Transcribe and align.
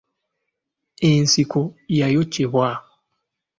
Ensiko 1.09 1.61
yayokyebwa. 1.99 2.69